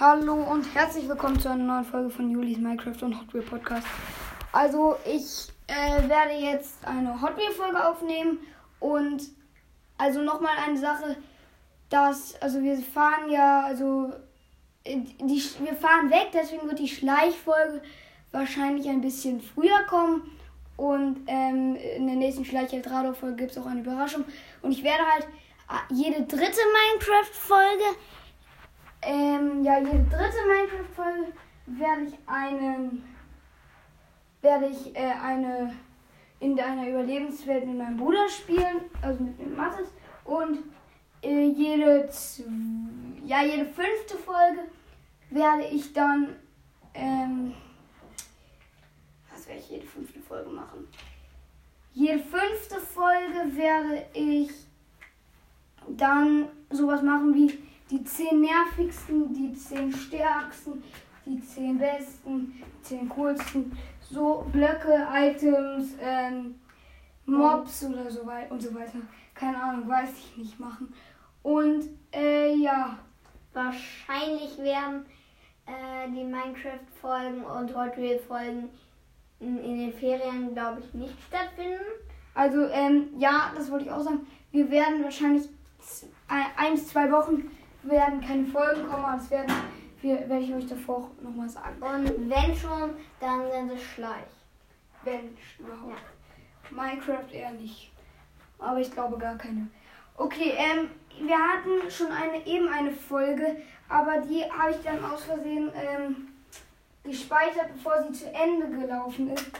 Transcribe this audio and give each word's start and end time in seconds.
Hallo 0.00 0.34
und 0.34 0.74
herzlich 0.74 1.08
willkommen 1.08 1.38
zu 1.38 1.48
einer 1.48 1.62
neuen 1.62 1.84
Folge 1.84 2.10
von 2.10 2.28
Julis 2.28 2.58
Minecraft 2.58 3.00
und 3.02 3.14
Hot 3.16 3.32
Wheel 3.32 3.44
Podcast. 3.44 3.86
Also 4.50 4.96
ich 5.06 5.52
äh, 5.68 6.08
werde 6.08 6.32
jetzt 6.32 6.84
eine 6.84 7.22
Hot 7.22 7.36
Wheel 7.36 7.52
Folge 7.52 7.88
aufnehmen 7.88 8.40
und 8.80 9.22
also 9.96 10.20
nochmal 10.22 10.56
eine 10.66 10.76
Sache, 10.76 11.14
dass 11.90 12.34
also 12.42 12.60
wir 12.60 12.76
fahren 12.78 13.30
ja 13.30 13.66
also 13.66 14.12
äh, 14.82 14.96
die, 14.96 15.40
wir 15.60 15.76
fahren 15.76 16.10
weg, 16.10 16.30
deswegen 16.32 16.66
wird 16.66 16.80
die 16.80 16.88
Schleichfolge 16.88 17.80
wahrscheinlich 18.32 18.88
ein 18.88 19.00
bisschen 19.00 19.40
früher 19.40 19.84
kommen 19.88 20.28
und 20.76 21.20
ähm, 21.28 21.76
in 21.76 22.08
der 22.08 22.16
nächsten 22.16 22.44
Schleich-Eldrador-Folge 22.44 23.36
gibt 23.36 23.52
es 23.52 23.58
auch 23.58 23.66
eine 23.66 23.82
Überraschung 23.82 24.24
und 24.60 24.72
ich 24.72 24.82
werde 24.82 25.04
halt 25.06 25.28
äh, 25.70 25.94
jede 25.94 26.22
dritte 26.22 26.60
Minecraft-Folge 26.90 27.96
ähm, 29.06 29.62
ja, 29.62 29.78
jede 29.78 30.04
dritte 30.04 30.36
Minecraft-Folge 30.46 31.32
werde 31.66 32.02
ich 32.04 32.18
einen, 32.26 33.04
werde 34.42 34.66
ich 34.66 34.94
äh, 34.96 35.12
eine 35.22 35.74
in 36.40 36.60
einer 36.60 36.88
Überlebenswelt 36.88 37.66
mit 37.66 37.78
meinem 37.78 37.96
Bruder 37.96 38.28
spielen, 38.28 38.82
also 39.00 39.22
mit 39.22 39.38
dem 39.38 39.56
Mathis. 39.56 39.88
Und 40.24 40.58
äh, 41.22 41.46
jede, 41.48 42.08
ja, 43.24 43.42
jede 43.42 43.64
fünfte 43.64 44.16
Folge 44.18 44.60
werde 45.30 45.64
ich 45.64 45.92
dann, 45.92 46.36
ähm, 46.92 47.54
was 49.32 49.46
werde 49.48 49.60
ich 49.60 49.70
jede 49.70 49.86
fünfte 49.86 50.20
Folge 50.20 50.50
machen? 50.50 50.86
Jede 51.94 52.18
fünfte 52.18 52.78
Folge 52.80 53.56
werde 53.56 54.04
ich 54.12 54.50
dann 55.88 56.48
sowas 56.70 57.02
machen 57.02 57.34
wie 57.34 57.58
die 57.90 58.02
zehn 58.04 58.40
nervigsten, 58.40 59.32
die 59.32 59.54
zehn 59.54 59.92
stärksten, 59.92 60.82
die 61.26 61.40
zehn 61.40 61.78
besten, 61.78 62.52
die 62.52 62.82
zehn 62.82 63.08
coolsten, 63.08 63.76
so 64.00 64.46
Blöcke, 64.52 65.06
Items, 65.12 65.94
ähm, 66.00 66.56
Mobs 67.26 67.84
oder 67.84 68.10
so 68.10 68.26
weiter 68.26 68.52
und 68.52 68.62
so 68.62 68.74
weiter. 68.74 68.98
Keine 69.34 69.62
Ahnung, 69.62 69.88
weiß 69.88 70.10
ich 70.18 70.36
nicht 70.36 70.60
machen. 70.60 70.92
Und 71.42 71.84
äh, 72.12 72.54
ja. 72.54 72.98
Wahrscheinlich 73.54 74.58
werden 74.58 75.06
äh, 75.66 76.08
die 76.08 76.24
Minecraft-Folgen 76.24 77.44
und 77.44 77.74
Hot 77.76 77.96
Wheel-Folgen 77.96 78.68
in, 79.38 79.58
in, 79.58 79.78
den 79.78 79.92
Ferien, 79.92 80.52
glaube 80.54 80.80
ich, 80.80 80.92
nicht 80.92 81.14
stattfinden. 81.28 81.84
Also, 82.34 82.66
ähm, 82.66 83.10
ja, 83.16 83.52
das 83.54 83.70
wollte 83.70 83.84
ich 83.84 83.92
auch 83.92 84.02
sagen. 84.02 84.26
Wir 84.50 84.68
werden 84.72 85.04
wahrscheinlich 85.04 85.48
ein 86.26 86.72
bis 86.72 86.88
zwei 86.88 87.10
Wochen 87.12 87.48
werden 87.84 88.20
keine 88.20 88.46
Folgen 88.46 88.86
kommen, 88.86 89.04
aber 89.04 89.16
das 89.16 89.30
werden, 89.30 89.52
wir, 90.00 90.28
werde 90.28 90.44
ich 90.44 90.54
euch 90.54 90.66
davor 90.66 91.10
nochmal 91.20 91.48
sagen. 91.48 91.76
Und 91.82 92.30
wenn 92.30 92.56
schon, 92.56 92.96
dann 93.20 93.50
sind 93.50 93.72
es 93.72 93.82
Schleich. 93.82 94.24
Wenn 95.04 95.36
überhaupt. 95.58 95.92
Ja. 95.92 96.14
Minecraft 96.70 97.32
eher 97.32 97.52
nicht. 97.52 97.92
Aber 98.58 98.80
ich 98.80 98.90
glaube 98.90 99.18
gar 99.18 99.36
keine. 99.36 99.68
Okay, 100.16 100.54
ähm, 100.56 100.90
wir 101.26 101.36
hatten 101.36 101.90
schon 101.90 102.08
eine, 102.08 102.46
eben 102.46 102.68
eine 102.68 102.90
Folge, 102.90 103.56
aber 103.88 104.20
die 104.20 104.44
habe 104.44 104.70
ich 104.70 104.82
dann 104.82 105.04
aus 105.04 105.24
Versehen 105.24 105.70
ähm, 105.74 106.28
gespeichert, 107.02 107.72
bevor 107.74 108.02
sie 108.02 108.12
zu 108.12 108.32
Ende 108.32 108.68
gelaufen 108.68 109.30
ist. 109.30 109.50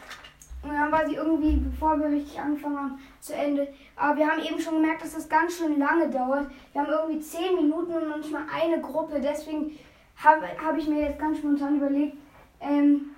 Und 0.64 0.72
dann 0.72 0.90
war 0.90 1.06
sie 1.06 1.16
irgendwie, 1.16 1.56
bevor 1.56 2.00
wir 2.00 2.08
richtig 2.08 2.40
angefangen 2.40 2.78
haben, 2.78 2.98
zu 3.20 3.34
Ende. 3.34 3.68
Aber 3.96 4.16
wir 4.16 4.26
haben 4.26 4.42
eben 4.42 4.58
schon 4.58 4.80
gemerkt, 4.80 5.02
dass 5.02 5.14
das 5.14 5.28
ganz 5.28 5.58
schön 5.58 5.78
lange 5.78 6.08
dauert. 6.08 6.50
Wir 6.72 6.80
haben 6.80 6.90
irgendwie 6.90 7.20
10 7.20 7.56
Minuten 7.56 7.92
und 7.92 8.08
manchmal 8.08 8.44
eine 8.52 8.80
Gruppe. 8.80 9.20
Deswegen 9.20 9.78
habe 10.16 10.46
hab 10.64 10.76
ich 10.78 10.88
mir 10.88 11.02
jetzt 11.02 11.18
ganz 11.18 11.38
spontan 11.38 11.76
überlegt, 11.76 12.16
ähm, 12.60 13.10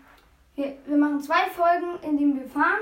wir, 0.57 0.77
wir 0.87 0.97
machen 0.97 1.21
zwei 1.21 1.49
Folgen, 1.55 2.03
in 2.03 2.19
denen 2.19 2.41
wir 2.41 2.49
fahren. 2.49 2.81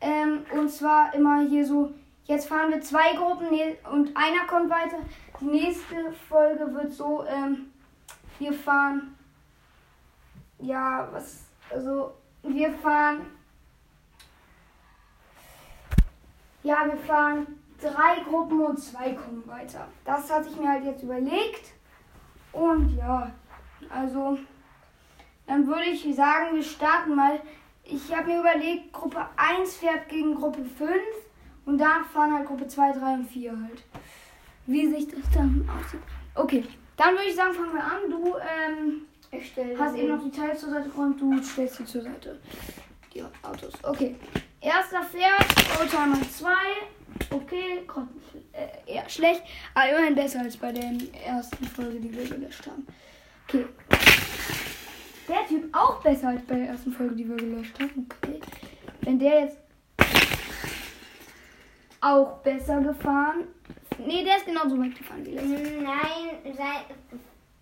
Ähm, 0.00 0.44
und 0.52 0.70
zwar 0.70 1.12
immer 1.14 1.40
hier 1.40 1.66
so, 1.66 1.92
jetzt 2.24 2.48
fahren 2.48 2.70
wir 2.70 2.80
zwei 2.80 3.14
Gruppen 3.16 3.48
und 3.92 4.16
einer 4.16 4.46
kommt 4.46 4.70
weiter. 4.70 4.98
Die 5.40 5.46
nächste 5.46 6.12
Folge 6.28 6.72
wird 6.74 6.92
so, 6.92 7.24
ähm, 7.26 7.72
wir 8.38 8.52
fahren, 8.52 9.16
ja, 10.60 11.08
was, 11.12 11.44
also 11.70 12.12
wir 12.42 12.72
fahren 12.72 13.26
Ja, 16.62 16.86
wir 16.86 16.98
fahren 16.98 17.46
drei 17.80 18.22
Gruppen 18.28 18.60
und 18.60 18.78
zwei 18.78 19.12
kommen 19.12 19.42
weiter. 19.46 19.88
Das 20.04 20.30
hatte 20.30 20.48
ich 20.50 20.56
mir 20.56 20.68
halt 20.68 20.84
jetzt 20.84 21.02
überlegt. 21.02 21.72
Und 22.52 22.96
ja, 22.96 23.30
also 23.88 24.38
dann 25.46 25.66
würde 25.66 25.84
ich 25.84 26.02
sagen, 26.14 26.54
wir 26.54 26.62
starten 26.62 27.14
mal. 27.14 27.40
Ich 27.82 28.14
habe 28.14 28.28
mir 28.28 28.40
überlegt, 28.40 28.92
Gruppe 28.92 29.26
1 29.36 29.76
fährt 29.76 30.08
gegen 30.08 30.34
Gruppe 30.34 30.64
5 30.64 30.92
und 31.66 31.78
danach 31.78 32.06
fahren 32.06 32.34
halt 32.34 32.46
Gruppe 32.46 32.68
2, 32.68 32.92
3 32.92 33.14
und 33.14 33.26
4 33.26 33.50
halt. 33.50 33.82
Wie 34.66 34.88
sich 34.88 35.08
das 35.08 35.20
dann 35.34 35.68
aussieht. 35.68 36.00
Okay, 36.34 36.64
dann 36.96 37.14
würde 37.14 37.28
ich 37.28 37.34
sagen, 37.34 37.54
fangen 37.54 37.72
wir 37.72 37.82
an. 37.82 38.10
Du 38.10 38.36
ähm, 38.36 39.78
hast 39.78 39.96
eben 39.96 40.08
noch 40.08 40.22
die 40.22 40.30
Teile 40.30 40.56
zur 40.56 40.70
Seite 40.70 40.90
und 40.90 41.20
du 41.20 41.42
stellst 41.42 41.76
sie 41.76 41.84
zur 41.84 42.02
Seite. 42.02 42.38
Die 43.12 43.24
Autos. 43.42 43.72
Okay. 43.82 44.14
Erster 44.60 45.02
fährt, 45.02 45.80
Oldtimer 45.80 46.20
2. 46.30 46.50
Okay, 47.30 47.86
äh, 48.52 48.92
eher 48.92 49.08
schlecht, 49.08 49.42
aber 49.74 49.90
immerhin 49.90 50.14
besser 50.14 50.40
als 50.40 50.56
bei 50.56 50.72
der 50.72 50.92
ersten 51.24 51.64
Folge, 51.64 52.00
die 52.00 52.14
wir 52.14 52.28
gelöscht 52.28 52.66
haben. 52.66 52.86
Okay. 53.48 53.66
Der 55.28 55.46
Typ 55.46 55.74
auch 55.74 56.02
besser 56.02 56.28
als 56.28 56.42
bei 56.42 56.56
der 56.56 56.68
ersten 56.68 56.92
Folge, 56.92 57.14
die 57.14 57.28
wir 57.28 57.36
gelöscht 57.36 57.78
haben. 57.80 58.06
Okay. 58.22 58.40
Wenn 59.02 59.18
der 59.18 59.40
jetzt 59.40 59.56
auch 62.00 62.38
besser 62.38 62.80
gefahren. 62.80 63.44
Nee, 63.98 64.24
der 64.24 64.38
ist 64.38 64.46
genauso 64.46 64.78
weit 64.78 64.96
gefahren 64.96 65.24
wie 65.24 65.32
letztes. 65.32 65.82
Nein, 65.82 66.40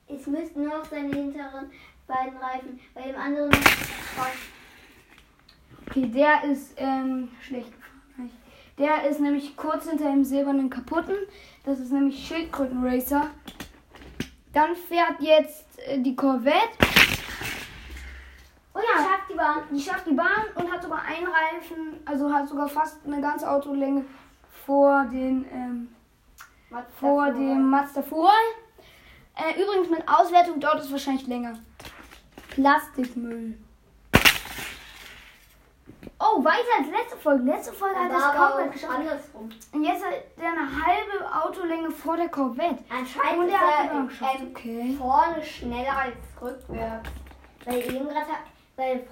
es 0.08 0.26
müssten 0.26 0.64
nur 0.64 0.78
noch 0.78 0.84
seine 0.84 1.14
hinteren 1.14 1.70
beiden 2.06 2.37
Reifen. 2.38 2.81
Bei 2.94 3.03
dem 3.03 3.16
anderen 3.16 3.50
Okay, 5.91 6.06
der 6.06 6.44
ist 6.44 6.75
ähm, 6.76 7.31
schlecht 7.41 7.72
gefahren. 7.72 8.31
Der 8.76 9.09
ist 9.09 9.21
nämlich 9.21 9.56
kurz 9.56 9.88
hinter 9.88 10.10
dem 10.10 10.22
silbernen 10.22 10.69
kaputten. 10.69 11.16
Das 11.65 11.81
ist 11.81 11.93
nämlich 11.93 12.26
Schildkrötenracer. 12.26 13.31
Dann 14.53 14.76
fährt 14.76 15.21
jetzt 15.21 15.65
äh, 15.87 15.99
die 15.99 16.15
Corvette. 16.15 16.76
Oh 18.75 18.78
ja, 18.78 19.03
schafft 19.03 19.31
die 19.31 19.34
Bahn. 19.34 19.62
Die 19.72 19.81
schafft 19.81 20.06
die 20.06 20.15
Bahn 20.15 20.44
und 20.56 20.71
hat 20.71 20.82
sogar 20.82 21.03
einen 21.03 21.26
Reifen, 21.26 22.00
also 22.05 22.31
hat 22.32 22.49
sogar 22.49 22.69
fast 22.69 22.99
eine 23.06 23.22
ganze 23.22 23.50
Autolänge 23.50 24.05
vor 24.66 25.06
den 25.06 25.47
ähm, 25.50 25.88
vor 27.00 27.32
dem 27.32 27.70
Mazda 27.70 28.03
Furai. 28.03 28.31
Äh, 29.34 29.62
übrigens 29.62 29.88
mit 29.88 30.06
Auswertung 30.06 30.60
dauert 30.60 30.81
es 30.81 30.93
wahrscheinlich 30.93 31.26
länger. 31.26 31.55
Plastikmüll. 32.50 33.56
Oh, 36.21 36.43
weiter 36.45 36.67
als 36.79 36.89
letzte 36.89 37.17
Folge. 37.17 37.45
Letzte 37.45 37.73
Folge 37.73 37.97
hat 37.97 38.11
es 38.11 38.37
kaum 38.37 38.71
geschafft. 38.73 38.95
Andersrum. 38.99 39.51
Und 39.73 39.84
jetzt 39.84 40.05
hat 40.05 40.15
er 40.37 40.49
eine 40.49 40.87
halbe 40.87 41.45
Autolänge 41.45 41.91
vor 41.93 42.17
der 42.17 42.29
Corvette. 42.29 42.83
Anscheinend 42.89 43.39
und 43.39 43.49
ist 43.49 43.55
er 43.55 44.41
ähm, 44.41 44.51
okay. 44.51 44.97
vorne 44.99 45.45
schneller 45.45 45.97
als 45.97 46.17
rückwärts. 46.43 47.09
Weil 47.65 47.79
eben 47.79 48.09
gerade 48.09 48.27
weil 48.77 49.06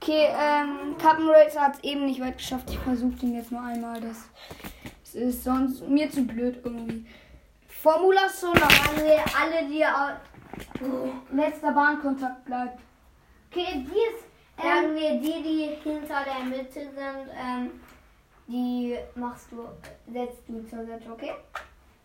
Okay, 0.00 0.28
ähm, 0.38 0.96
Captain 0.98 1.28
Racer 1.28 1.62
hat 1.62 1.74
es 1.74 1.84
eben 1.84 2.06
nicht 2.06 2.20
weit 2.20 2.38
geschafft. 2.38 2.70
Ich 2.70 2.78
versuche 2.78 3.16
den 3.16 3.34
jetzt 3.34 3.52
nur 3.52 3.62
einmal. 3.62 4.00
Das, 4.00 4.28
das 5.02 5.14
ist 5.14 5.44
sonst 5.44 5.86
mir 5.86 6.10
zu 6.10 6.22
blöd 6.22 6.60
irgendwie. 6.64 7.06
Formula 7.68 8.28
Solar. 8.28 8.68
Alle, 8.88 9.18
alle 9.38 9.68
die 9.68 9.84
letzter 11.34 11.72
Bahnkontakt 11.72 12.44
bleibt. 12.44 12.85
Okay, 13.50 13.84
die 13.86 13.90
ist, 13.90 14.24
sagen 14.62 14.94
wir, 14.94 15.20
die, 15.20 15.42
die 15.42 15.90
hinter 15.90 16.24
der 16.24 16.44
Mitte 16.44 16.80
sind, 16.80 17.30
ähm, 17.36 17.70
die 18.46 18.96
machst 19.14 19.48
du, 19.50 19.66
setzt 20.12 20.42
du 20.48 20.62
zur 20.68 20.86
Seite, 20.86 21.10
okay? 21.10 21.32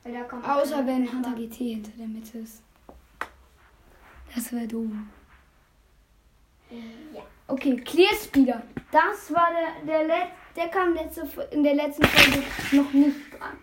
Weil 0.03 0.13
da 0.13 0.23
kommt 0.23 0.47
Außer 0.47 0.85
wenn 0.85 1.11
Hunter 1.11 1.33
GT 1.35 1.55
hinter 1.55 1.91
der 1.97 2.07
Mitte 2.07 2.39
ist. 2.39 2.63
Das 4.33 4.51
wäre 4.51 4.67
dumm. 4.67 5.09
Ja. 6.69 7.21
Okay, 7.47 7.75
Clear 7.75 8.13
Speeder. 8.13 8.63
Das 8.91 9.33
war 9.33 9.49
der, 9.51 9.85
der 9.85 10.07
letzte, 10.07 10.31
der 10.55 10.67
kam 10.69 10.93
letzte, 10.93 11.27
in 11.51 11.63
der 11.63 11.75
letzten 11.75 12.03
Folge 12.03 12.45
noch 12.71 12.93
nicht 12.93 13.17
dran. 13.33 13.57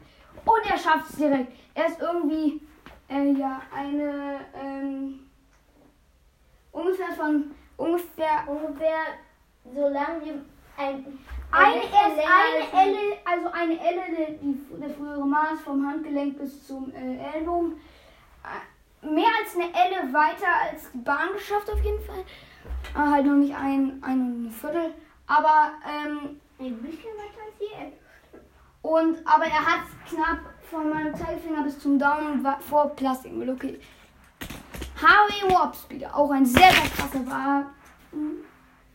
Und 0.44 0.70
er 0.70 0.78
schafft 0.78 1.10
es 1.10 1.16
direkt. 1.16 1.52
Er 1.74 1.86
ist 1.86 2.00
irgendwie, 2.00 2.60
äh, 3.08 3.32
ja, 3.32 3.62
eine, 3.74 4.40
ähm, 4.54 5.20
ungefähr 6.72 7.12
von 7.16 7.50
ungefähr, 7.78 8.44
ungefähr 8.46 8.98
so 9.74 9.88
lang 9.88 10.20
wie 10.22 10.30
ein, 10.76 11.18
Eine, 11.50 11.76
erst 11.76 11.94
eine 11.94 12.72
ein- 12.72 12.88
Elle, 12.88 13.16
also 13.24 13.48
eine 13.52 13.80
Elle, 13.80 14.16
der, 14.16 14.30
die, 14.36 14.58
der 14.80 14.90
frühere 14.90 15.26
Maß 15.26 15.60
vom 15.64 15.86
Handgelenk 15.86 16.38
bis 16.38 16.66
zum 16.66 16.92
äh, 16.94 17.16
Ellbogen. 17.34 17.80
Äh, 18.44 19.06
Mehr 19.06 19.28
als 19.40 19.54
eine 19.54 19.64
Elle 19.66 20.12
weiter 20.12 20.48
als 20.70 20.90
die 20.92 20.98
Bahn 20.98 21.28
geschafft 21.32 21.70
auf 21.72 21.80
jeden 21.82 22.02
Fall. 22.04 22.24
Ah, 22.94 23.12
halt 23.12 23.26
noch 23.26 23.34
nicht 23.36 23.54
ein, 23.54 24.02
ein 24.04 24.50
Viertel. 24.50 24.92
Aber, 25.28 25.72
ähm, 25.86 26.40
Ein 26.58 26.76
bisschen 26.82 27.10
weiter 27.16 27.42
als 27.46 27.58
die 27.60 27.74
Elle. 27.80 27.92
und, 28.82 29.24
aber 29.26 29.44
er 29.44 29.64
hat 29.64 29.80
knapp 30.08 30.40
von 30.68 30.90
meinem 30.90 31.14
Zeigefinger 31.14 31.62
bis 31.62 31.78
zum 31.78 31.98
Daumen 31.98 32.44
vor 32.60 32.88
Plastikmüll. 32.96 33.50
Okay. 33.50 33.78
Harvey 35.00 35.52
Warp 35.52 35.76
Speeder, 35.76 36.14
auch 36.14 36.30
ein 36.30 36.44
sehr, 36.44 36.72
sehr 36.72 36.90
krasser 36.90 37.26
war. 37.26 37.66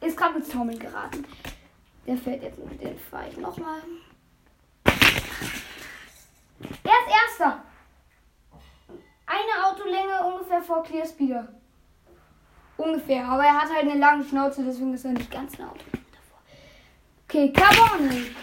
Ist 0.01 0.17
gerade 0.17 0.39
ins 0.39 0.49
Taumeln 0.49 0.79
geraten. 0.79 1.25
Der 2.05 2.17
fällt 2.17 2.43
jetzt 2.43 2.57
mit 2.57 2.81
den 2.81 2.97
Pfeilen 2.99 3.41
nochmal. 3.41 3.79
Er 6.83 6.99
ist 6.99 7.39
erster. 7.39 7.63
Eine 9.25 9.65
Autolänge 9.65 10.25
ungefähr 10.25 10.61
vor 10.61 10.83
Clear 10.83 11.05
Speeder. 11.07 11.47
Ungefähr, 12.75 13.25
aber 13.25 13.43
er 13.43 13.61
hat 13.61 13.69
halt 13.73 13.83
eine 13.83 13.99
lange 13.99 14.25
Schnauze, 14.25 14.63
deswegen 14.63 14.93
ist 14.93 15.05
er 15.05 15.11
nicht 15.11 15.31
ganz 15.31 15.57
eine 15.57 15.69
Autolänge 15.69 16.03
davor. 16.11 16.41
Okay, 17.29 17.53
Carbonic. 17.53 18.35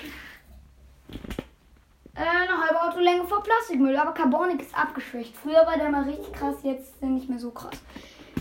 Äh, 2.20 2.24
eine 2.24 2.60
halbe 2.60 2.82
Autolänge 2.82 3.24
vor 3.24 3.42
Plastikmüll, 3.42 3.96
aber 3.96 4.12
Carbonic 4.12 4.60
ist 4.60 4.76
abgeschwächt. 4.76 5.34
Früher 5.34 5.66
war 5.66 5.78
der 5.78 5.88
mal 5.88 6.02
richtig 6.02 6.30
krass, 6.34 6.56
jetzt 6.62 6.90
ist 6.90 7.02
er 7.02 7.08
nicht 7.08 7.30
mehr 7.30 7.38
so 7.38 7.50
krass. 7.50 7.80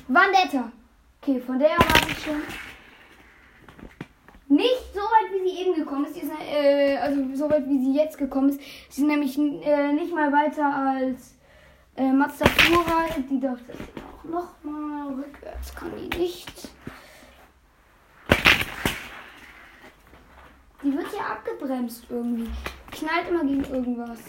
Vandetta. 0.10 0.70
Okay, 1.22 1.40
von 1.40 1.58
der 1.58 1.70
erwarte 1.70 2.10
ich 2.10 2.24
schon. 2.24 2.42
Nicht 4.50 4.94
so 4.94 5.00
weit, 5.00 5.31
wie 5.31 5.50
sie 5.50 5.62
eben 5.62 5.76
gekommen 5.76 6.06
ist. 6.06 6.18
Ist 6.18 6.30
äh, 6.52 6.98
also 6.98 7.22
so 7.36 7.50
weit, 7.50 7.70
wie 7.70 7.80
sie 7.80 7.96
jetzt 7.96 8.18
gekommen 8.18 8.50
ist. 8.50 8.60
Sie 8.90 9.02
ist 9.02 9.08
nämlich 9.08 9.38
äh, 9.38 9.94
nicht 9.94 10.14
mal 10.14 10.30
weiter 10.34 10.66
als 10.66 11.38
äh, 11.96 12.12
Mazda 12.12 12.48
Fura. 12.48 13.06
Die 13.30 13.40
darf 13.40 13.60
das 13.66 13.78
auch 13.78 14.24
nochmal. 14.25 15.14
Rückwärts 15.14 15.74
kann 15.74 15.94
die 15.96 16.18
nicht. 16.18 16.70
Die 20.84 20.98
wird 20.98 21.08
hier 21.12 21.25
abgebremst 21.25 22.08
irgendwie. 22.10 22.50
Knallt 23.00 23.30
immer 23.30 23.46
gegen 23.46 23.63
irgendwas. 23.63 24.19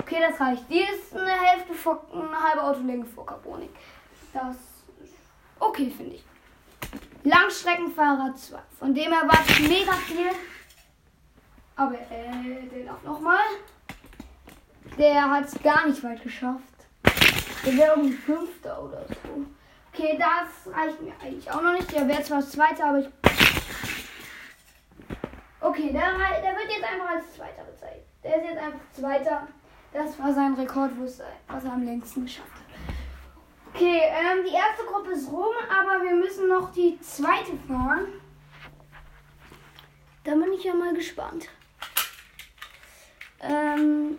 Okay, 0.00 0.16
das 0.20 0.40
reicht. 0.40 0.68
Die 0.68 0.80
ist 0.80 1.16
eine 1.16 1.30
Hälfte 1.30 1.72
vor, 1.72 2.04
eine 2.12 2.42
halbe 2.42 2.64
Autolänge 2.64 3.04
vor 3.04 3.24
Carbonik. 3.24 3.70
Das 4.32 4.56
ist 5.04 5.14
okay, 5.60 5.88
finde 5.96 6.16
ich. 6.16 6.24
Langstreckenfahrer 7.22 8.34
2. 8.34 8.58
Von 8.80 8.92
dem 8.92 9.12
erwarte 9.12 9.52
ich 9.52 9.68
mega 9.68 9.92
viel. 9.92 10.30
Aber 11.76 11.94
äh, 11.94 12.66
der 12.74 12.84
darf 12.86 13.02
nochmal. 13.04 13.38
Der 14.98 15.30
hat 15.30 15.44
es 15.44 15.62
gar 15.62 15.86
nicht 15.86 16.02
weit 16.02 16.24
geschafft. 16.24 16.62
Der 17.64 17.76
wäre 17.76 17.96
irgendwie 17.96 18.16
Fünfter 18.16 18.82
oder 18.82 19.06
so. 19.06 19.46
Okay, 19.92 20.18
das 20.18 20.74
reicht 20.74 21.00
mir 21.00 21.12
eigentlich 21.22 21.48
auch 21.48 21.62
noch 21.62 21.72
nicht. 21.72 21.92
Der 21.92 22.08
wäre 22.08 22.22
zwar 22.24 22.40
Zweiter, 22.40 22.86
aber 22.86 22.98
ich. 22.98 23.21
Okay, 25.72 25.90
der, 25.90 26.02
der 26.42 26.54
wird 26.54 26.70
jetzt 26.70 26.84
einfach 26.84 27.08
als 27.08 27.34
Zweiter 27.34 27.64
bezeichnet. 27.64 28.04
Der 28.22 28.36
ist 28.36 28.44
jetzt 28.44 28.58
einfach 28.58 28.80
Zweiter. 28.92 29.48
Das 29.90 30.18
war 30.18 30.34
sein 30.34 30.52
Rekord, 30.52 30.90
was 31.00 31.18
er 31.64 31.72
am 31.72 31.82
längsten 31.82 32.26
geschafft 32.26 32.52
hat. 32.52 32.94
Okay, 33.72 34.02
ähm, 34.04 34.44
die 34.46 34.54
erste 34.54 34.84
Gruppe 34.84 35.12
ist 35.12 35.30
rum, 35.30 35.54
aber 35.70 36.04
wir 36.04 36.14
müssen 36.14 36.46
noch 36.46 36.72
die 36.72 37.00
zweite 37.00 37.56
fahren. 37.66 38.04
Da 40.24 40.32
bin 40.32 40.52
ich 40.52 40.62
ja 40.62 40.74
mal 40.74 40.92
gespannt. 40.92 41.48
Ähm, 43.40 44.18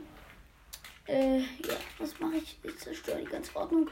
äh, 1.05 1.37
ja, 1.37 1.77
was 1.99 2.19
mache 2.19 2.37
ich? 2.37 2.59
Ich 2.63 2.79
zerstöre 2.79 3.19
die 3.19 3.25
ganze 3.25 3.55
Ordnung. 3.55 3.91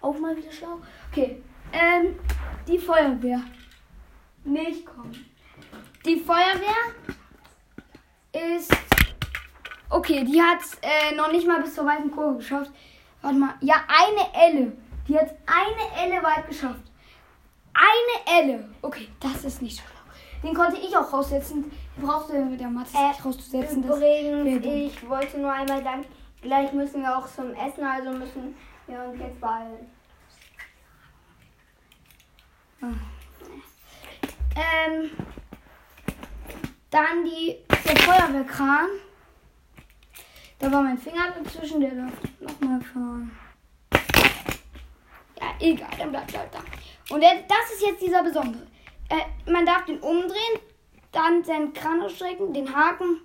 Auch 0.00 0.18
mal 0.18 0.34
wieder 0.34 0.50
schlau. 0.50 0.80
Okay, 1.10 1.42
ähm, 1.74 2.18
die 2.66 2.78
Feuerwehr. 2.78 3.42
Nicht 4.44 4.86
kommen. 4.86 5.31
Die 6.04 6.16
Feuerwehr 6.16 6.92
ist. 8.56 8.72
Okay, 9.88 10.24
die 10.24 10.42
hat 10.42 10.58
äh, 10.80 11.14
noch 11.14 11.30
nicht 11.30 11.46
mal 11.46 11.60
bis 11.62 11.74
zur 11.74 11.86
weißen 11.86 12.10
Kurve 12.10 12.38
geschafft. 12.38 12.70
Warte 13.20 13.38
mal. 13.38 13.54
Ja, 13.60 13.84
eine 13.86 14.34
Elle. 14.34 14.72
Die 15.06 15.16
hat 15.16 15.30
eine 15.46 16.02
Elle 16.02 16.22
weit 16.22 16.48
geschafft. 16.48 16.82
Eine 17.74 18.40
Elle. 18.40 18.68
Okay, 18.82 19.08
das 19.20 19.44
ist 19.44 19.62
nicht 19.62 19.76
so 19.76 19.82
schlau. 19.82 20.02
Den 20.42 20.54
konnte 20.54 20.80
ich 20.80 20.96
auch 20.96 21.12
raussetzen. 21.12 21.70
Den 21.96 22.06
brauchst 22.06 22.30
du 22.30 22.38
mit 22.44 22.58
der 22.58 22.68
Mathe 22.68 22.96
Äh, 22.96 23.08
nicht 23.08 23.24
rauszusetzen. 23.24 23.84
Übrigens, 23.84 24.92
ich 24.94 25.08
wollte 25.08 25.38
nur 25.38 25.52
einmal 25.52 25.84
sagen, 25.84 26.04
gleich 26.40 26.72
müssen 26.72 27.02
wir 27.02 27.16
auch 27.16 27.28
zum 27.28 27.52
Essen, 27.54 27.84
also 27.84 28.10
müssen 28.10 28.56
wir 28.86 29.02
uns 29.04 29.20
jetzt 29.20 29.40
beeilen. 29.40 29.88
Ähm, 34.56 35.10
dann 36.92 37.24
die, 37.24 37.56
der 37.84 37.96
Feuerwehrkran. 37.96 38.88
Da 40.58 40.70
war 40.70 40.82
mein 40.82 40.98
Finger 40.98 41.32
dazwischen, 41.32 41.80
der 41.80 41.90
darf 41.90 42.12
nochmal 42.38 42.80
fahren. 42.80 43.36
Ja, 45.40 45.54
egal, 45.58 45.90
dann 45.98 46.10
bleibt 46.12 46.34
er 46.34 46.46
da. 46.46 46.60
Und 47.12 47.20
der, 47.20 47.42
das 47.48 47.72
ist 47.74 47.82
jetzt 47.82 48.02
dieser 48.02 48.22
besondere. 48.22 48.66
Äh, 49.08 49.50
man 49.50 49.66
darf 49.66 49.86
den 49.86 49.98
umdrehen, 50.00 50.60
dann 51.10 51.42
seinen 51.42 51.72
Kran 51.72 52.02
ausstrecken, 52.02 52.52
den 52.52 52.72
Haken. 52.72 53.22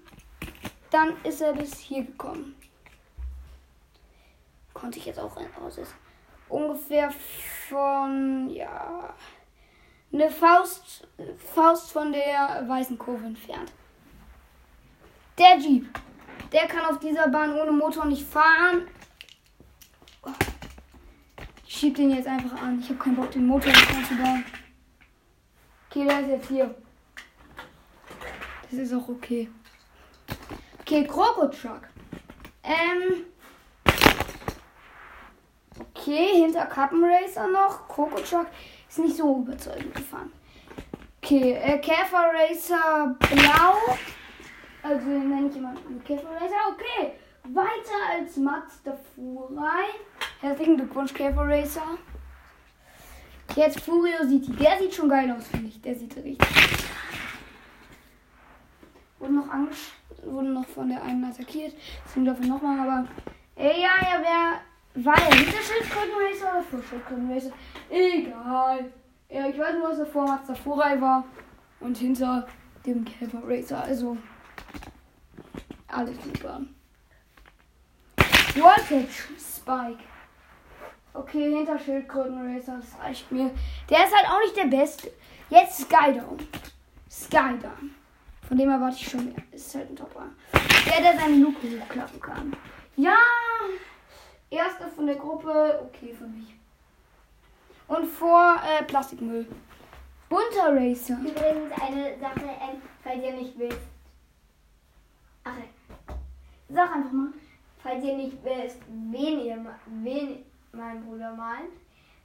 Dann 0.89 1.13
ist 1.23 1.41
er 1.41 1.53
bis 1.53 1.77
hier 1.77 2.05
gekommen. 2.05 2.55
Konnte 4.73 4.97
ich 4.97 5.05
jetzt 5.05 5.19
auch 5.19 5.35
raus. 5.35 5.79
Ungefähr 6.49 7.11
von, 7.67 8.49
ja, 8.49 9.13
eine 10.12 10.31
Faust, 10.31 11.07
Faust 11.54 11.92
von 11.92 12.12
der 12.12 12.65
weißen 12.68 12.98
Kurve 12.98 13.25
entfernt. 13.25 13.71
Der 15.38 15.57
Jeep. 15.57 15.88
Der 16.51 16.68
kann 16.68 16.86
auf 16.86 17.00
dieser 17.00 17.27
Bahn 17.27 17.54
ohne 17.59 17.71
Motor 17.71 18.06
nicht 18.06 18.25
fahren. 18.25 18.88
Ich 21.65 21.75
schieb 21.75 21.95
den 21.95 22.12
jetzt 22.12 22.27
einfach 22.27 22.62
an. 22.62 22.80
Ich 22.80 22.89
habe 22.89 23.00
keinen 23.00 23.15
Bock, 23.15 23.31
den 23.31 23.45
Motor 23.45 23.71
nicht 23.71 23.89
anzubauen. 23.89 24.45
Okay, 25.89 26.06
der 26.06 26.21
ist 26.21 26.30
jetzt 26.30 26.48
hier. 26.48 26.75
Das 28.69 28.80
ist 28.80 28.94
auch 28.94 29.07
okay. 29.10 29.50
Okay, 30.81 31.06
Kroko 31.06 31.48
Truck. 31.48 31.81
Ähm. 32.63 33.25
Okay, 35.79 36.41
hinter 36.41 36.65
Kappen 36.65 37.03
Racer 37.03 37.48
noch. 37.48 37.88
Kroko 37.88 38.22
Truck 38.22 38.48
ist 38.89 39.00
nicht 39.00 39.17
so 39.17 39.39
überzeugend 39.39 39.94
gefahren. 39.94 40.32
Okay, 41.22 41.53
äh, 41.53 41.77
Käfer 41.79 42.32
Racer 42.34 43.15
Blau. 43.20 43.98
Also 44.84 45.06
den 45.06 45.29
nenne 45.29 45.50
ich 45.50 45.56
immer 45.58 45.74
Käfer 46.06 46.29
Racer. 46.29 46.56
Okay, 46.72 47.13
weiter 47.44 48.17
als 48.17 48.38
Mazda 48.38 48.98
Furai. 49.15 49.86
Herzlichen 50.41 50.77
Glückwunsch, 50.77 51.13
Käfer 51.13 51.48
Racer. 51.48 51.98
Jetzt 53.56 53.82
Furiosity. 53.82 54.51
Der 54.53 54.77
sieht 54.79 54.94
schon 54.94 55.10
geil 55.10 55.32
aus, 55.32 55.48
finde 55.48 55.67
ich. 55.67 55.82
Der 55.82 55.96
sieht 55.96 56.15
richtig. 56.15 56.48
Wurde 59.20 59.34
noch 59.34 59.50
angesch 59.50 59.91
wurde 60.32 60.50
noch 60.50 60.65
von 60.65 60.89
der 60.89 61.03
einen 61.03 61.24
attackiert. 61.24 61.74
Deswegen 62.06 62.25
darf 62.25 62.39
er 62.39 62.48
nochmal, 62.48 62.79
aber. 62.79 63.08
Ey, 63.56 63.82
ja, 63.82 63.89
er 64.01 64.22
wäre. 64.22 64.62
Er 65.06 65.36
hinter 65.36 65.62
Schildkrötenracer 65.62 66.51
oder 66.54 66.63
vor 66.63 66.82
Schildkrötenracer? 66.89 67.51
Egal. 67.89 68.92
Ja, 69.30 69.48
ich 69.48 69.58
weiß 69.60 69.75
nur, 69.77 69.89
dass 69.89 70.00
er 70.00 70.06
vor 70.08 70.25
Mazda 70.25 70.56
Furai 70.56 71.00
war 71.00 71.24
und 71.80 71.98
hinter 71.98 72.48
dem 72.84 73.06
Käfer 73.06 73.42
Racer. 73.46 73.84
Also. 73.84 74.18
Alles 75.88 76.16
super. 76.24 76.62
Voltage 78.56 79.08
Spike. 79.38 80.04
Okay, 81.13 81.56
hinter 81.56 81.77
Schildkrötenracer, 81.77 82.77
das 82.77 83.00
reicht 83.00 83.32
mir. 83.32 83.51
Der 83.89 84.04
ist 84.04 84.16
halt 84.16 84.27
auch 84.30 84.39
nicht 84.39 84.58
der 84.58 84.66
Beste. 84.66 85.12
Jetzt 85.50 85.82
Skydown. 85.82 86.38
Skydown. 87.10 87.96
Von 88.48 88.58
dem 88.58 88.70
erwarte 88.70 88.98
ich 89.00 89.10
schon 89.10 89.25
mehr. 89.25 89.44
Ist 89.51 89.75
halt 89.75 89.92
ein 89.92 89.96
Topper. 89.96 90.25
Der, 90.88 91.01
der 91.01 91.20
seine 91.20 91.36
Luke 91.36 91.60
hochklappen 91.62 92.20
kann. 92.20 92.54
Ja! 94.79 94.86
Erster 94.86 94.96
von 94.96 95.07
der 95.07 95.15
Gruppe. 95.15 95.79
Okay 95.88 96.13
für 96.13 96.27
mich. 96.27 96.55
Und 97.88 98.05
vor 98.05 98.57
äh, 98.63 98.84
Plastikmüll. 98.84 99.48
Bunter 100.29 100.75
Racer. 100.75 101.17
Übrigens 101.19 101.72
eine 101.81 102.19
Sache, 102.19 102.41
ähm, 102.41 102.81
falls 103.01 103.24
ihr 103.24 103.34
nicht 103.34 103.57
wisst. 103.57 103.79
Ach, 105.46 105.57
ja. 105.57 106.15
Sag 106.69 106.96
einfach 106.96 107.12
mal. 107.12 107.29
falls 107.81 108.03
ihr 108.03 108.17
nicht 108.17 108.38
wisst, 108.43 108.79
wen 108.88 109.39
ihr 109.39 109.65
wen 109.86 110.46
mein 110.74 111.05
Bruder 111.05 111.34
meint. 111.34 111.72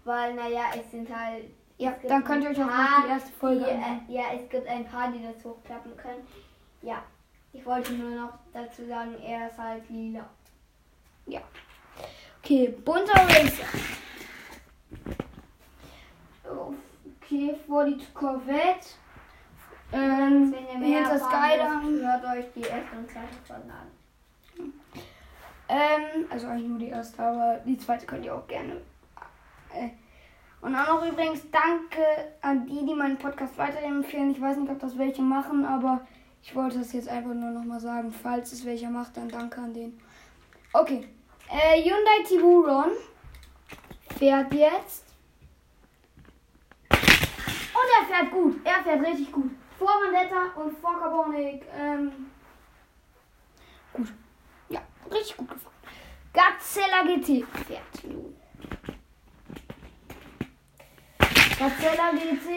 Weil, 0.04 0.34
naja, 0.34 0.64
es 0.76 0.90
sind 0.90 1.08
halt 1.16 1.44
Ja, 1.78 1.94
dann 2.08 2.24
könnt 2.24 2.42
ihr 2.42 2.50
euch 2.50 2.60
auch 2.60 2.66
noch 2.66 3.04
die 3.04 3.08
erste 3.08 3.32
Folge 3.32 3.64
die, 3.64 4.12
äh, 4.12 4.18
Ja, 4.18 4.24
es 4.34 4.48
gibt 4.48 4.66
ein 4.66 4.84
paar, 4.84 5.12
die 5.12 5.22
das 5.22 5.44
hochklappen 5.44 5.96
können. 5.96 6.26
Ja, 6.82 7.04
ich 7.52 7.64
wollte 7.64 7.92
nur 7.92 8.10
noch 8.10 8.32
dazu 8.52 8.84
sagen, 8.84 9.14
er 9.22 9.48
ist 9.48 9.58
halt 9.58 9.88
lila. 9.88 10.28
Okay, 12.44 12.74
bunter 12.84 13.12
Racer. 13.12 13.66
Okay, 17.22 17.54
vor 17.68 17.84
die 17.84 17.98
Corvette. 18.12 18.88
Ähm, 19.92 20.52
Wenn 20.52 20.90
ihr 20.90 20.98
hinter 20.98 21.20
Skyline. 21.20 22.00
hört 22.02 22.24
euch 22.24 22.46
die 22.56 22.62
erste 22.62 22.96
und 22.96 23.08
zweite 23.08 23.36
Folge 23.46 23.62
an. 23.70 24.72
Ähm, 25.68 26.26
also 26.30 26.48
eigentlich 26.48 26.68
nur 26.68 26.78
die 26.80 26.88
erste, 26.88 27.22
aber 27.22 27.60
die 27.64 27.78
zweite 27.78 28.06
könnt 28.06 28.24
ihr 28.24 28.34
auch 28.34 28.48
gerne. 28.48 28.78
Äh, 29.72 29.90
und 30.62 30.74
auch 30.74 31.00
noch 31.00 31.06
übrigens 31.06 31.48
danke 31.52 32.02
an 32.40 32.66
die, 32.66 32.84
die 32.84 32.94
meinen 32.94 33.18
Podcast 33.18 33.56
weiterempfehlen. 33.56 34.32
Ich 34.32 34.40
weiß 34.40 34.56
nicht, 34.56 34.70
ob 34.70 34.80
das 34.80 34.98
welche 34.98 35.22
machen, 35.22 35.64
aber 35.64 36.04
ich 36.42 36.56
wollte 36.56 36.80
das 36.80 36.92
jetzt 36.92 37.08
einfach 37.08 37.34
nur 37.34 37.50
nochmal 37.50 37.78
sagen. 37.78 38.10
Falls 38.10 38.52
es 38.52 38.64
welcher 38.64 38.90
macht, 38.90 39.16
dann 39.16 39.28
danke 39.28 39.60
an 39.60 39.72
den. 39.72 40.00
Okay. 40.72 41.06
Äh, 41.52 41.82
Hyundai 41.82 42.22
Tiburon 42.26 42.92
fährt 44.18 44.54
jetzt. 44.54 45.04
Und 46.88 47.88
er 48.00 48.06
fährt 48.06 48.30
gut. 48.30 48.64
Er 48.64 48.82
fährt 48.82 49.02
richtig 49.02 49.30
gut. 49.30 49.50
Vor 49.78 49.90
Vendetta 50.02 50.58
und 50.58 50.78
vor 50.78 50.98
Carbonic. 50.98 51.62
Ähm, 51.78 52.30
gut. 53.92 54.08
Ja, 54.70 54.80
richtig 55.10 55.36
gut 55.36 55.50
gefahren. 55.50 55.74
Gazella 56.32 57.02
GT 57.02 57.44
fährt 57.66 58.04
nun. 58.04 58.34
Gazella 61.58 62.12
GT 62.12 62.48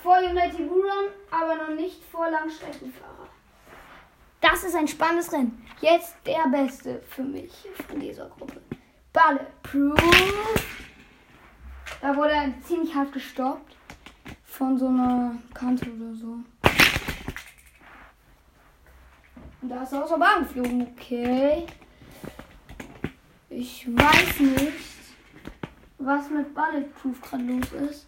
vor 0.00 0.18
Hyundai 0.18 0.48
Tiburon, 0.48 1.08
aber 1.32 1.56
noch 1.56 1.74
nicht 1.74 2.04
vor 2.04 2.30
Langstreckenfahrer. 2.30 3.19
Das 4.40 4.64
ist 4.64 4.74
ein 4.74 4.88
spannendes 4.88 5.32
Rennen. 5.32 5.66
Jetzt 5.80 6.16
der 6.24 6.48
beste 6.48 7.02
für 7.08 7.22
mich 7.22 7.52
von 7.88 8.00
dieser 8.00 8.28
Gruppe. 8.28 8.60
Bulletproof. 9.12 10.66
Da 12.00 12.16
wurde 12.16 12.32
er 12.32 12.52
ziemlich 12.62 12.94
hart 12.94 13.12
gestoppt. 13.12 13.76
Von 14.44 14.78
so 14.78 14.88
einer 14.88 15.36
Kante 15.54 15.90
oder 15.90 16.14
so. 16.14 16.38
Und 19.62 19.68
da 19.68 19.82
ist 19.82 19.92
er 19.92 20.04
aus 20.04 20.10
der 20.10 20.16
Bahn 20.16 20.42
geflogen. 20.42 20.88
Okay. 20.96 21.66
Ich 23.50 23.86
weiß 23.86 24.40
nicht, 24.40 24.72
was 25.98 26.30
mit 26.30 26.54
Bulletproof 26.54 27.20
gerade 27.20 27.44
los 27.44 27.72
ist. 27.90 28.06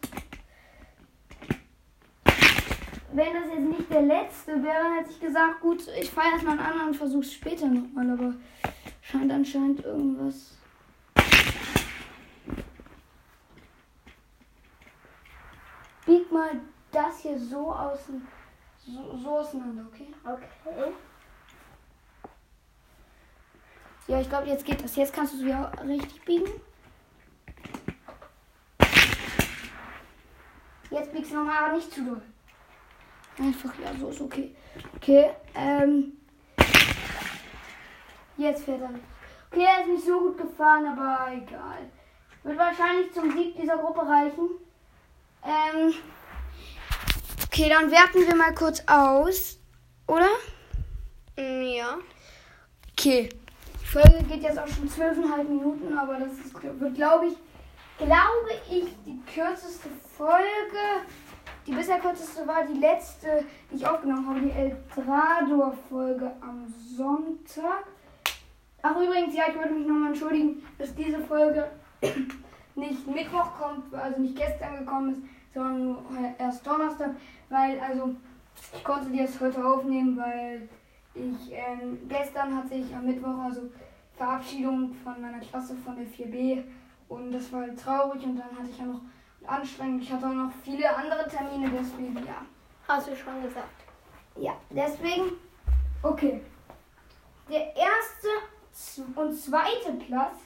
Wenn 3.14 3.34
das 3.34 3.44
jetzt 3.52 3.78
nicht 3.78 3.92
der 3.92 4.02
letzte 4.02 4.62
wäre, 4.62 4.84
dann 4.84 4.94
hätte 4.94 5.10
ich 5.10 5.20
gesagt, 5.20 5.60
gut, 5.60 5.86
ich 6.00 6.10
fahre 6.10 6.32
erstmal 6.32 6.58
einen 6.58 6.66
anderen 6.66 6.88
und 6.88 6.96
versuche 6.96 7.20
es 7.20 7.34
später 7.34 7.66
nochmal, 7.66 8.10
aber 8.10 8.34
scheint 9.02 9.30
anscheinend 9.30 9.84
irgendwas. 9.84 10.56
Bieg 16.06 16.32
mal 16.32 16.52
das 16.90 17.20
hier 17.20 17.38
so 17.38 17.70
außen, 17.70 18.26
so, 18.78 19.16
so 19.18 19.28
auseinander, 19.28 19.84
okay? 19.92 20.08
Okay. 20.24 20.92
Ja, 24.08 24.20
ich 24.20 24.28
glaube, 24.28 24.48
jetzt 24.48 24.64
geht 24.64 24.82
das. 24.82 24.96
Jetzt 24.96 25.12
kannst 25.12 25.34
du 25.34 25.38
es 25.38 25.44
wieder 25.44 25.70
richtig 25.86 26.24
biegen. 26.24 26.50
Jetzt 30.90 31.12
biegst 31.12 31.30
du 31.30 31.36
nochmal, 31.36 31.64
aber 31.64 31.76
nicht 31.76 31.92
zu 31.92 32.04
doll. 32.04 32.22
Einfach, 33.38 33.72
ja, 33.78 33.92
so 33.98 34.08
ist 34.08 34.20
okay. 34.20 34.54
Okay, 34.96 35.30
ähm. 35.54 36.12
Jetzt 38.36 38.64
fährt 38.64 38.80
er. 38.80 38.90
Okay, 39.50 39.64
er 39.64 39.82
ist 39.82 39.88
nicht 39.88 40.06
so 40.06 40.18
gut 40.18 40.38
gefahren, 40.38 40.86
aber 40.86 41.32
egal. 41.32 41.90
Wird 42.42 42.58
wahrscheinlich 42.58 43.12
zum 43.12 43.30
Sieg 43.32 43.56
dieser 43.56 43.76
Gruppe 43.76 44.00
reichen. 44.06 44.50
Ähm. 45.44 45.94
Okay, 47.46 47.68
dann 47.68 47.90
werten 47.90 48.26
wir 48.26 48.34
mal 48.34 48.54
kurz 48.54 48.82
aus. 48.86 49.58
Oder? 50.06 50.28
Ja. 51.36 51.98
Okay. 52.92 53.28
Die 53.80 53.86
Folge 53.86 54.24
geht 54.24 54.42
jetzt 54.42 54.58
auch 54.58 54.68
schon 54.68 54.88
zwölfeinhalb 54.88 55.48
Minuten, 55.48 55.96
aber 55.96 56.18
das 56.18 56.32
ist, 56.32 56.54
wird, 56.54 56.94
glaube 56.94 57.26
ich, 57.26 57.36
glaube 57.98 58.50
ich, 58.70 58.86
die 59.04 59.20
kürzeste 59.32 59.88
Folge. 60.16 61.06
Die 61.66 61.72
bisher 61.72 62.00
kürzeste 62.00 62.46
war 62.46 62.64
die 62.66 62.80
letzte, 62.80 63.44
die 63.70 63.76
ich 63.76 63.86
aufgenommen 63.86 64.28
habe, 64.28 64.40
die 64.40 64.50
Eldrador-Folge 64.50 66.32
am 66.40 66.66
Sonntag. 66.96 67.84
Ach 68.82 68.96
übrigens, 68.96 69.34
ja, 69.36 69.44
ich 69.48 69.56
wollte 69.56 69.74
mich 69.74 69.86
nochmal 69.86 70.08
entschuldigen, 70.08 70.62
dass 70.76 70.92
diese 70.94 71.20
Folge 71.20 71.70
nicht 72.74 73.06
Mittwoch 73.06 73.52
kommt, 73.60 73.94
also 73.94 74.20
nicht 74.20 74.36
gestern 74.36 74.78
gekommen 74.78 75.12
ist, 75.12 75.20
sondern 75.54 75.84
nur 75.84 76.02
erst 76.38 76.66
Donnerstag, 76.66 77.10
weil, 77.48 77.78
also, 77.78 78.16
ich 78.74 78.82
konnte 78.82 79.10
die 79.10 79.18
jetzt 79.18 79.40
heute 79.40 79.64
aufnehmen, 79.64 80.16
weil 80.16 80.68
ich, 81.14 81.52
ähm, 81.52 81.98
gestern 82.08 82.56
hatte 82.56 82.74
ich 82.74 82.92
am 82.92 83.06
Mittwoch, 83.06 83.38
also 83.38 83.70
Verabschiedung 84.16 84.94
von 85.04 85.20
meiner 85.20 85.38
Klasse 85.38 85.76
von 85.76 85.94
der 85.94 86.06
4b 86.06 86.64
und 87.08 87.30
das 87.30 87.52
war 87.52 87.62
halt 87.62 87.78
traurig 87.78 88.24
und 88.24 88.36
dann 88.36 88.58
hatte 88.58 88.70
ich 88.70 88.78
ja 88.78 88.86
noch 88.86 89.00
anstrengend, 89.46 90.02
ich 90.02 90.12
hatte 90.12 90.26
auch 90.26 90.32
noch 90.32 90.52
viele 90.64 90.94
andere 90.94 91.28
Termine, 91.28 91.70
deswegen, 91.70 92.16
ja. 92.26 92.44
Hast 92.88 93.08
du 93.08 93.16
schon 93.16 93.42
gesagt. 93.42 93.68
Ja, 94.36 94.52
deswegen, 94.70 95.32
okay. 96.02 96.42
Der 97.48 97.74
erste 97.76 98.28
und 99.14 99.34
zweite 99.34 99.92
Platz 100.06 100.36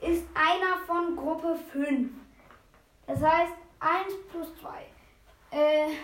ist 0.00 0.26
einer 0.34 0.84
von 0.86 1.16
Gruppe 1.16 1.56
5. 1.72 2.10
Das 3.06 3.20
heißt 3.20 3.52
1 3.80 4.14
plus 4.30 4.48
2. 4.60 4.68
Äh, 5.50 5.94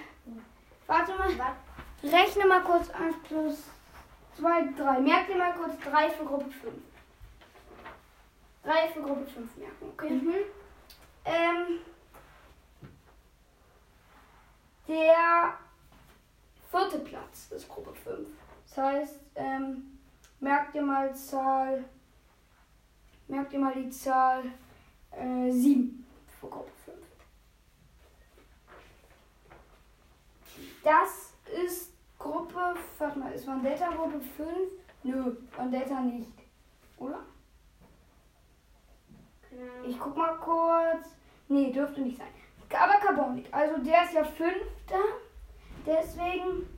warte 0.86 1.14
mal. 1.14 1.28
Was? 1.38 2.12
Rechne 2.12 2.46
mal 2.46 2.62
kurz 2.62 2.88
1 2.90 3.16
plus 3.24 3.64
2, 4.38 4.72
3. 4.76 5.00
Merk 5.00 5.26
dir 5.26 5.36
mal 5.36 5.52
kurz 5.54 5.78
3 5.80 6.10
für 6.10 6.24
Gruppe 6.24 6.50
5. 6.50 6.74
3 8.64 8.88
für 8.88 9.02
Gruppe 9.02 9.26
5 9.26 9.56
merken, 9.56 9.90
okay? 9.92 10.10
Mhm. 10.10 10.34
Ähm, 11.24 11.80
der 14.88 15.54
vierte 16.70 16.98
Platz 17.00 17.50
ist 17.50 17.68
Gruppe 17.68 17.94
5. 17.94 18.28
Das 18.68 18.76
heißt, 18.76 19.20
ähm, 19.34 19.98
merkt 20.38 20.74
ihr 20.74 20.82
mal 20.82 21.14
Zahl, 21.14 21.84
merkt 23.28 23.52
ihr 23.52 23.58
mal 23.58 23.74
die 23.74 23.90
Zahl 23.90 24.44
äh, 25.12 25.50
7 25.50 26.06
für 26.40 26.48
Gruppe 26.48 26.70
5. 26.84 26.96
Das 30.82 31.34
ist 31.64 31.92
Gruppe, 32.18 32.74
warte 32.98 33.18
mal, 33.18 33.32
ist 33.32 33.46
Vendetta 33.46 33.90
Gruppe 33.90 34.20
5? 34.20 34.48
Nö, 35.02 35.36
Vendetta 35.56 36.00
nicht. 36.00 36.32
Oder? 36.98 37.20
Ich 39.86 39.98
guck 39.98 40.16
mal 40.16 40.36
kurz. 40.36 41.08
Nee, 41.48 41.72
dürfte 41.72 42.00
nicht 42.02 42.18
sein. 42.18 42.28
Aber 42.72 42.94
Carbonic. 42.94 43.46
Also 43.52 43.78
der 43.78 44.04
ist 44.04 44.12
ja 44.12 44.24
fünfter. 44.24 45.00
Deswegen. 45.86 46.68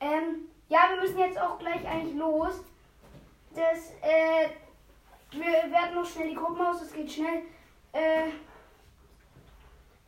Ähm, 0.00 0.48
ja, 0.68 0.78
wir 0.90 1.02
müssen 1.02 1.18
jetzt 1.18 1.38
auch 1.38 1.58
gleich 1.58 1.86
eigentlich 1.86 2.16
los. 2.16 2.64
Das, 3.54 3.90
äh, 4.02 4.48
wir 5.32 5.70
werden 5.70 5.94
noch 5.94 6.06
schnell 6.06 6.30
die 6.30 6.34
Gruppen 6.34 6.60
aus, 6.60 6.80
es 6.82 6.92
geht 6.92 7.10
schnell. 7.10 7.42
Äh, 7.92 8.30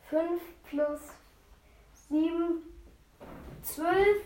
5 0.09 0.41
plus 0.69 1.01
7, 2.09 2.61
12. 3.61 4.23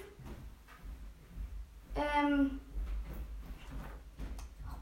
Ähm. 1.96 2.62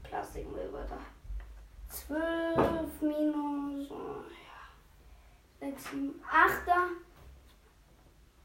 Plastikmüll 0.08 0.72
war 0.72 0.84
da. 0.84 0.98
12 1.88 3.02
minus. 3.02 3.90
Oh, 3.90 4.24
ja. 5.60 5.70
6, 5.70 5.90
7, 5.90 6.22
8. 6.30 6.62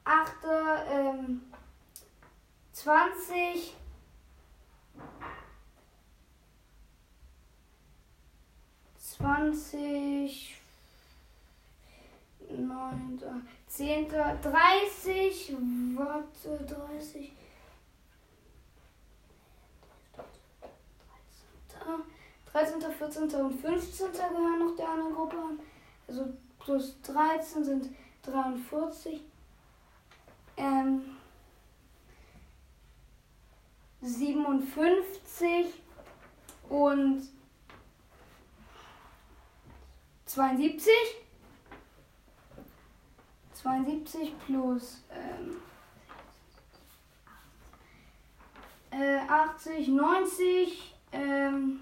8. 0.04 0.36
Ähm. 0.92 1.42
20. 2.74 3.76
Zwanzig, 8.98 10.60
neunter, 12.50 13.42
zehnter, 13.68 14.36
dreißig, 14.42 15.54
warte, 15.96 16.66
dreißig, 16.66 17.34
13. 21.84 22.82
13., 22.82 22.82
14. 22.92 23.42
und 23.42 23.62
15. 23.62 24.12
gehören 24.12 24.60
noch 24.60 24.76
der 24.76 24.90
anderen 24.90 25.14
Gruppe 25.14 25.38
an. 25.38 25.60
Also 26.08 26.26
plus 26.60 27.02
13 27.02 27.64
sind 27.64 27.90
43. 28.24 29.22
Ähm, 30.58 31.18
57 34.02 35.68
und 36.70 37.30
72. 40.26 40.92
72 43.54 44.34
plus 44.46 45.04
ähm, 45.12 45.62
äh, 48.90 49.20
80, 49.28 49.88
90, 49.90 50.91
ähm, 51.12 51.82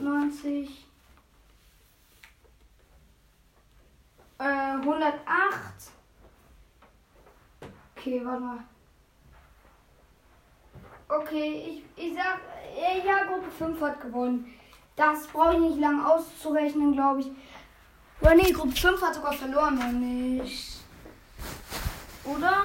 90, 0.00 0.86
äh, 4.38 4.44
108. 4.44 5.20
Okay, 7.96 8.20
warte 8.24 8.40
mal. 8.40 8.58
Okay, 11.08 11.82
ich, 11.96 12.04
ich 12.04 12.14
sag, 12.14 12.40
äh, 12.76 13.06
ja, 13.06 13.24
Gruppe 13.24 13.50
5 13.50 13.80
hat 13.80 14.00
gewonnen. 14.00 14.54
Das 14.96 15.26
brauche 15.26 15.54
ich 15.54 15.60
nicht 15.60 15.78
lang 15.80 16.04
auszurechnen, 16.04 16.92
glaube 16.92 17.20
ich. 17.20 17.30
Oder 18.20 18.34
nee, 18.34 18.52
Gruppe 18.52 18.76
5 18.76 19.02
hat 19.02 19.14
sogar 19.14 19.32
verloren, 19.32 20.00
nicht. 20.00 20.80
Oder? 22.24 22.64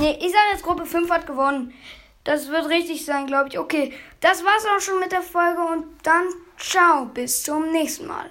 Nee, 0.00 0.16
ich 0.20 0.30
sage 0.30 0.44
jetzt, 0.52 0.62
Gruppe 0.62 0.86
5 0.86 1.10
hat 1.10 1.26
gewonnen. 1.26 1.74
Das 2.24 2.48
wird 2.48 2.68
richtig 2.68 3.04
sein, 3.04 3.26
glaube 3.26 3.48
ich. 3.48 3.58
Okay, 3.58 3.92
das 4.20 4.44
war's 4.44 4.66
auch 4.66 4.80
schon 4.80 5.00
mit 5.00 5.12
der 5.12 5.22
Folge 5.22 5.60
und 5.60 5.86
dann 6.02 6.24
ciao, 6.58 7.06
bis 7.06 7.42
zum 7.42 7.72
nächsten 7.72 8.06
Mal. 8.06 8.26